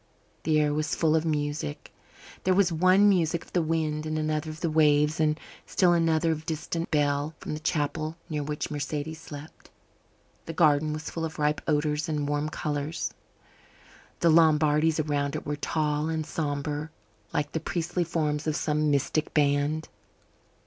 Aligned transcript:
The 0.41 0.59
air 0.59 0.73
was 0.73 0.95
full 0.95 1.15
of 1.15 1.25
music; 1.25 1.93
there 2.43 2.55
was 2.55 2.71
one 2.71 3.07
music 3.07 3.45
of 3.45 3.53
the 3.53 3.61
wind 3.61 4.07
and 4.07 4.17
another 4.17 4.49
of 4.49 4.61
the 4.61 4.69
waves, 4.71 5.19
and 5.19 5.39
still 5.67 5.93
another 5.93 6.31
of 6.31 6.39
the 6.39 6.45
distant 6.47 6.89
bell 6.89 7.35
from 7.39 7.53
the 7.53 7.59
chapel 7.59 8.17
near 8.27 8.41
which 8.41 8.71
Mercedes 8.71 9.21
slept. 9.21 9.69
The 10.47 10.53
garden 10.53 10.91
was 10.91 11.11
full 11.11 11.23
of 11.23 11.37
ripe 11.37 11.61
odours 11.67 12.09
and 12.09 12.27
warm 12.27 12.49
colours. 12.49 13.13
The 14.21 14.31
Lombardies 14.31 14.99
around 14.99 15.35
it 15.35 15.45
were 15.45 15.55
tall 15.55 16.09
and 16.09 16.25
sombre 16.25 16.89
like 17.31 17.51
the 17.51 17.59
priestly 17.59 18.03
forms 18.03 18.47
of 18.47 18.55
some 18.55 18.89
mystic 18.89 19.35
band. 19.35 19.87